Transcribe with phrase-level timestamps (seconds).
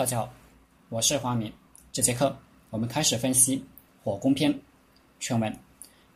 [0.00, 0.32] 大家好，
[0.88, 1.52] 我是华明。
[1.92, 2.34] 这节课
[2.70, 3.58] 我们开始分析
[4.02, 4.50] 《火攻篇》
[5.18, 5.54] 全文。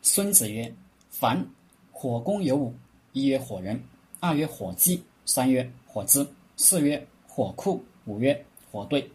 [0.00, 0.74] 孙子曰
[1.10, 1.46] ：“凡
[1.92, 2.74] 火攻有五：
[3.12, 3.78] 一曰火人，
[4.20, 6.26] 二曰火鸡，三曰火资，
[6.56, 8.42] 四曰火库，五曰
[8.72, 9.06] 火堆。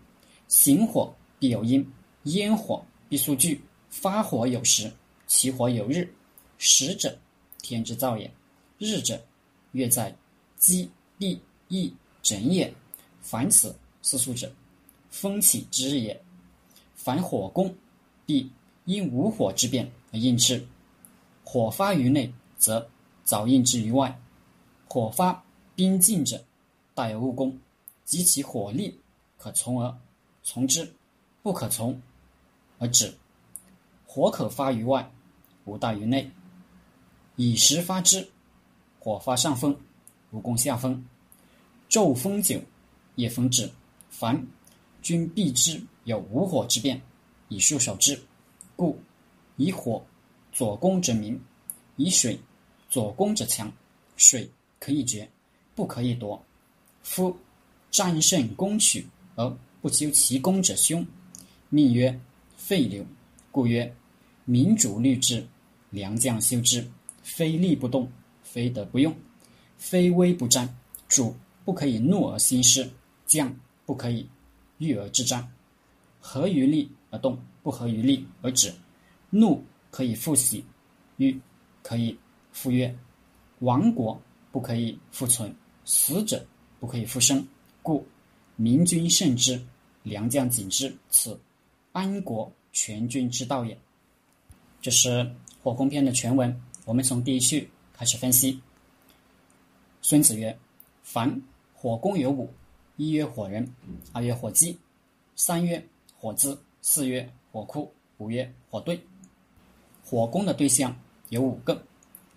[0.48, 1.84] 行火必有因，
[2.26, 3.60] 烟火必速聚。
[3.90, 4.92] 发火有时，
[5.26, 6.08] 起火有日。
[6.60, 7.18] 时者，
[7.64, 8.30] 天之造也；
[8.78, 9.20] 日者，
[9.72, 10.16] 月在
[10.58, 11.92] 积地亦
[12.22, 12.72] 整也。
[13.20, 13.76] 凡此
[14.10, 14.52] 四数者，
[15.12, 16.20] 风起之日也。
[16.96, 17.76] 凡火攻，
[18.26, 18.52] 必
[18.86, 20.66] 因无火之变而应之。
[21.44, 22.90] 火发于内，则
[23.24, 24.10] 早应之于外；
[24.88, 25.44] 火发
[25.76, 26.44] 兵进者，
[26.96, 27.56] 大有误攻。
[28.04, 29.00] 及其火力
[29.38, 29.96] 可从而
[30.42, 30.92] 从之，
[31.44, 32.02] 不可从
[32.80, 33.16] 而止。
[34.08, 35.08] 火可发于外，
[35.66, 36.28] 无大于内。
[37.36, 38.28] 以时发之，
[39.00, 39.80] 火发上风，
[40.32, 41.06] 无攻下风。
[41.88, 42.60] 昼风久，
[43.14, 43.72] 夜风止。
[44.10, 44.46] 凡
[45.02, 47.02] 君必之有无火之变，
[47.48, 48.20] 以束守之。
[48.76, 49.00] 故
[49.56, 50.06] 以火
[50.52, 51.40] 左攻者明，
[51.96, 52.40] 以水
[52.90, 53.72] 左攻者强。
[54.18, 55.30] 水可以决，
[55.74, 56.44] 不可以夺。
[57.04, 57.36] 夫
[57.90, 61.06] 战胜攻取而不究其功者凶，
[61.70, 62.20] 命曰
[62.58, 63.06] 废流。
[63.52, 63.96] 故曰：
[64.44, 65.48] 民主虑之，
[65.90, 66.86] 良将修之。
[67.24, 68.12] 非力不动，
[68.44, 69.16] 非德不用，
[69.78, 70.78] 非威不战。
[71.08, 72.90] 主不可以怒而兴师，
[73.26, 73.56] 将
[73.90, 74.30] 不可以
[74.78, 75.52] 御而制战。
[76.20, 78.72] 合于利而动，不合于利而止。
[79.32, 80.64] 怒可以复喜，
[81.18, 81.36] 欲
[81.82, 82.16] 可以
[82.52, 82.96] 复悦。
[83.62, 85.52] 亡国不可以复存，
[85.86, 86.46] 死者
[86.80, 87.44] 不可以复生。
[87.82, 88.06] 故
[88.58, 89.60] 明君慎之，
[90.04, 91.40] 良将谨之，此
[91.92, 93.76] 安国全军之道也。
[94.84, 95.10] 这是
[95.64, 96.56] 《火攻篇》的全文。
[96.86, 98.62] 我们从第一句开始分析。
[100.04, 100.56] 孙子曰
[101.02, 101.42] ：“凡
[101.74, 102.54] 火攻有五：
[103.00, 103.66] 一曰火人，
[104.12, 104.78] 二曰火鸡，
[105.34, 105.82] 三曰
[106.20, 109.00] 火资，四曰火库，五曰火队。
[110.04, 110.94] 火攻的对象
[111.30, 111.82] 有五个：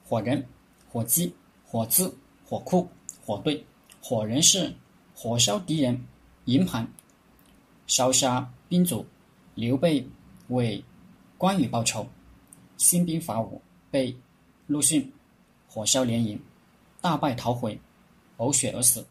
[0.04, 0.46] 火人、
[0.88, 1.34] 火鸡、
[1.66, 2.88] 火资、火库、
[3.26, 3.66] 火队。
[4.00, 4.72] 火人是
[5.16, 6.00] 火烧敌人
[6.44, 6.86] 营盘，
[7.88, 9.04] 烧杀兵卒。
[9.56, 10.06] 刘备
[10.46, 10.82] 为
[11.36, 12.06] 关羽报仇，
[12.76, 14.16] 兴兵伐吴，被。”
[14.68, 15.12] 陆逊
[15.66, 16.40] 火烧连营，
[17.00, 17.76] 大败逃回，
[18.36, 19.04] 呕血而死，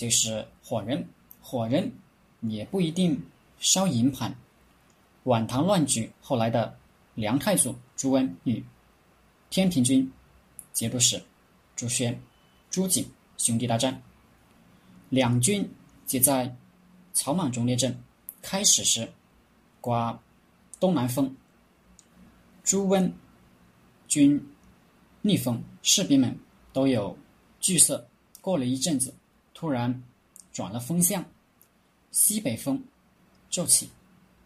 [0.00, 1.06] 就是火人。
[1.42, 1.92] 火人
[2.40, 3.22] 也不一定
[3.58, 4.34] 烧营盘。
[5.24, 6.74] 晚唐乱局后来的
[7.14, 8.64] 梁太祖朱温与
[9.50, 10.10] 天平军
[10.72, 11.22] 节度使
[11.76, 12.18] 朱宣、
[12.70, 13.06] 朱景
[13.36, 14.00] 兄弟大战，
[15.10, 15.68] 两军
[16.06, 16.56] 皆在
[17.12, 17.94] 草莽中列阵。
[18.40, 19.06] 开始时
[19.82, 20.18] 刮
[20.78, 21.36] 东南风，
[22.64, 23.12] 朱温
[24.08, 24.42] 军。
[25.20, 26.34] 逆风，士兵们
[26.72, 27.14] 都有
[27.60, 28.08] 惧色。
[28.40, 29.12] 过了一阵子，
[29.60, 30.02] 突然
[30.54, 31.22] 转了风向，
[32.12, 32.82] 西北风
[33.50, 33.90] 骤起。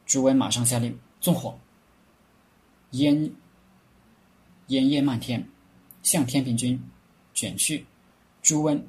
[0.04, 1.56] 朱温马上下令纵火，
[2.90, 3.32] 烟
[4.66, 5.48] 烟叶漫天，
[6.02, 6.82] 向天平军
[7.32, 7.86] 卷去。
[8.42, 8.84] 朱温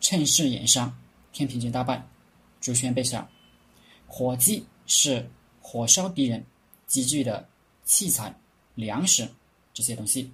[0.00, 0.90] 趁势掩杀，
[1.32, 2.02] 天平军大败，
[2.62, 3.28] 朱宣被杀。
[4.06, 5.28] 火计是
[5.60, 6.42] 火烧敌人
[6.86, 7.46] 积聚的
[7.84, 8.34] 器材、
[8.74, 9.28] 粮食
[9.74, 10.32] 这些东西。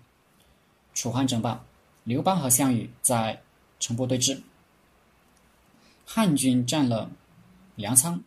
[0.94, 1.60] 楚汉争霸，
[2.04, 3.42] 刘邦和项羽在
[3.80, 4.40] 城濮对峙。
[6.16, 7.10] 汉军占了
[7.74, 8.22] 粮仓，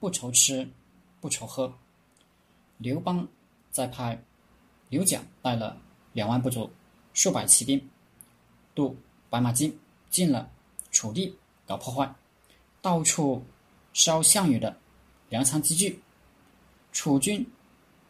[0.00, 0.66] 不愁吃，
[1.20, 1.70] 不愁喝。
[2.78, 3.28] 刘邦
[3.70, 4.24] 再派
[4.88, 5.76] 刘蒋带了
[6.14, 6.72] 两万部族、
[7.12, 7.90] 数百骑兵
[8.74, 8.96] 渡
[9.28, 9.78] 白马津，
[10.08, 10.50] 进了
[10.90, 11.36] 楚地
[11.66, 12.10] 搞破坏，
[12.80, 13.44] 到处
[13.92, 14.74] 烧项羽的
[15.28, 16.00] 粮仓积聚，
[16.90, 17.46] 楚军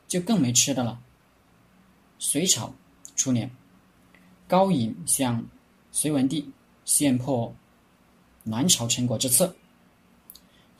[0.06, 1.03] 就更没吃的了。
[2.20, 2.72] 隋朝
[3.16, 3.50] 初年。
[4.47, 5.44] 高颖向
[5.91, 6.53] 隋文帝
[6.84, 7.53] 献破
[8.50, 9.55] 南朝陈国之策，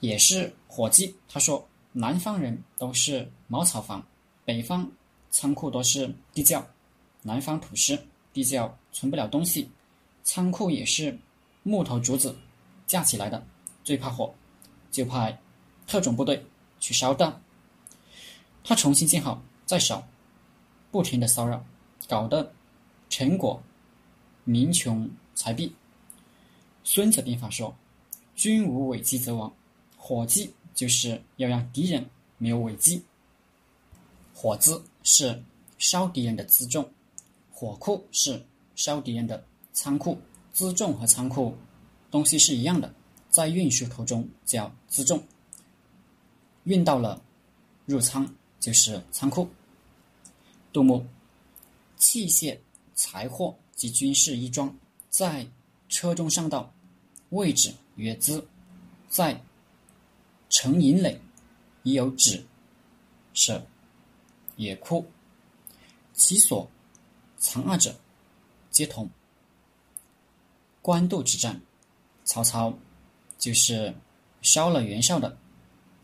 [0.01, 1.15] 也是火鸡。
[1.29, 1.65] 他说
[1.95, 4.05] ：“南方人都是茅草房，
[4.45, 4.91] 北方
[5.31, 6.67] 仓库都是地窖。
[7.23, 7.97] 南方土湿，
[8.33, 9.71] 地窖存不了东西，
[10.25, 11.17] 仓库也是
[11.63, 12.37] 木头竹子
[12.89, 13.41] 架起来的，
[13.85, 14.35] 最怕火，
[14.91, 15.41] 就派
[15.87, 16.45] 特种部队
[16.81, 17.41] 去烧的。
[18.65, 20.05] 他重新建好再烧，
[20.91, 21.65] 不停的骚扰，
[22.09, 22.53] 搞得。”
[23.09, 23.63] 陈国
[24.43, 25.73] 民穷财弊。
[26.85, 27.75] 孙子兵法说
[28.35, 29.53] ：“军无危机则亡。”
[29.97, 32.05] 火计就是要让敌人
[32.39, 33.03] 没有危机。
[34.35, 35.43] 火资是
[35.79, 36.89] 烧敌人的辎重，
[37.53, 38.45] 火库是
[38.75, 40.19] 烧敌人的仓库。
[40.55, 41.57] 辎重和仓库
[42.11, 42.93] 东西是一样的，
[43.29, 45.23] 在运输途中叫辎重，
[46.65, 47.23] 运到了
[47.87, 48.27] 入仓
[48.59, 49.49] 就是仓库。
[50.73, 51.05] 杜牧
[51.97, 52.59] 器械。
[53.03, 54.79] 财货及军事衣装
[55.09, 55.47] 在
[55.91, 56.73] 车中上道，
[57.29, 58.49] 位置曰资，
[59.09, 59.39] 在
[60.49, 61.21] 成营垒，
[61.83, 62.43] 亦有止，
[63.35, 63.63] 舍
[64.57, 65.05] 也哭。
[66.15, 66.71] 其所
[67.37, 67.95] 藏二者，
[68.71, 69.11] 皆同。
[70.81, 71.61] 官渡之战，
[72.25, 72.73] 曹操
[73.37, 73.95] 就是
[74.43, 75.37] 烧了袁绍的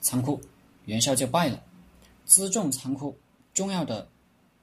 [0.00, 0.40] 仓库，
[0.84, 1.62] 袁绍就败了。
[2.26, 3.16] 辎重仓库
[3.54, 4.10] 重要的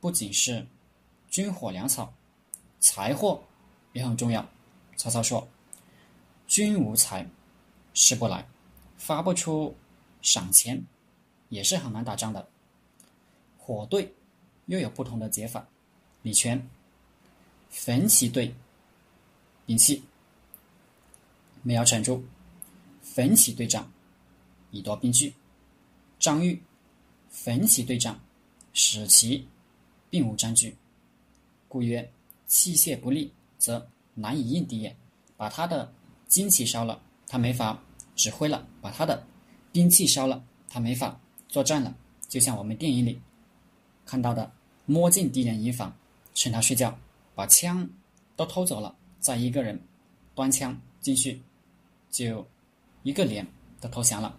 [0.01, 0.67] 不仅是
[1.29, 2.13] 军火粮草，
[2.81, 3.41] 财货
[3.93, 4.45] 也很重要。
[4.95, 5.47] 曹操说
[6.47, 7.27] ：“军无才，
[7.93, 8.47] 食不来，
[8.97, 9.75] 发不出
[10.21, 10.83] 赏钱，
[11.49, 12.47] 也是很难打仗的。”
[13.57, 14.13] 火队
[14.65, 15.67] 又有不同的解法。
[16.21, 16.69] 李全
[17.69, 18.53] 焚其队。
[19.65, 20.03] 兵器，
[21.61, 22.21] 没有撑住，
[23.01, 23.89] 焚起对仗，
[24.71, 25.33] 以夺兵据。
[26.19, 26.61] 张玉
[27.29, 28.19] 焚起对仗，
[28.73, 29.47] 使其
[30.09, 30.75] 并无占据，
[31.69, 32.11] 故曰：
[32.45, 34.95] 器械不利，则难以应敌也。
[35.36, 35.92] 把他的
[36.30, 37.80] 旌旗烧了，他没法
[38.15, 39.25] 指挥了；把他的
[39.71, 41.19] 兵器烧了，他没法
[41.50, 41.95] 作战了。
[42.30, 43.21] 就像我们电影里
[44.06, 44.51] 看到的，
[44.86, 45.95] 摸进敌人营房，
[46.33, 46.98] 趁他睡觉，
[47.36, 47.88] 把枪
[48.36, 48.95] 都偷走了。
[49.19, 49.80] 再一个人
[50.36, 51.42] 端枪进去，
[52.12, 52.45] 就
[53.04, 53.45] 一个连
[53.80, 54.36] 都投降了。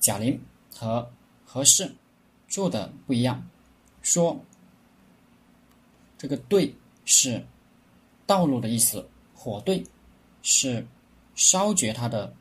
[0.00, 0.40] 贾玲
[0.74, 1.10] 和
[1.44, 1.94] 何氏
[2.48, 3.46] 做的不一样，
[4.02, 4.38] 说
[6.18, 6.74] 这个“对”
[7.04, 7.44] 是
[8.26, 9.84] 道路的意思，火队
[10.42, 10.86] 是
[11.34, 12.34] 烧绝他的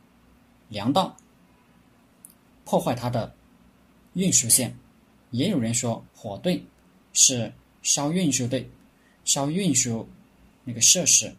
[0.68, 1.16] 粮道，
[2.64, 3.34] 破坏他的
[4.14, 4.76] 运输线。
[5.32, 6.66] 也有人说火队
[7.14, 8.70] 是烧运输队，
[9.24, 10.08] 烧运输。
[10.68, 11.32] 那个设施，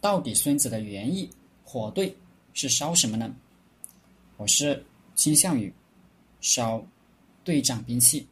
[0.00, 1.30] 到底孙子的原意
[1.62, 2.12] 火队
[2.52, 3.32] 是烧什么呢？
[4.38, 4.84] 我是
[5.14, 5.72] 倾向于
[6.40, 6.84] 烧
[7.44, 8.26] 对仗兵器。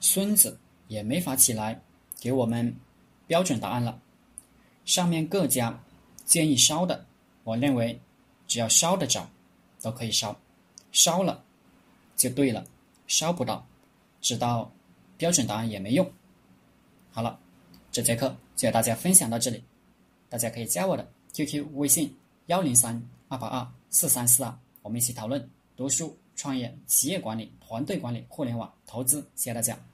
[0.00, 1.80] 孙子也没法起来
[2.20, 2.76] 给我们
[3.30, 4.02] 标准答案了。
[4.84, 5.80] 上面各家
[6.24, 7.06] 建议烧的，
[7.44, 8.00] 我认为
[8.48, 9.30] 只要烧得着
[9.80, 10.36] 都可以烧，
[10.90, 11.44] 烧了
[12.16, 12.66] 就对了，
[13.06, 13.64] 烧不到
[14.20, 14.72] 知道
[15.16, 16.10] 标准答案也没用。
[17.12, 17.38] 好了。
[17.92, 19.64] 这节课就和大家分享到这里，
[20.28, 22.16] 大家可以加我的 QQ 微信
[22.46, 29.20] 幺零三二八二四三四二，我们一起讨论读书、创业、企业管理、团队管理、互联网投资。
[29.34, 29.89] 谢谢大家。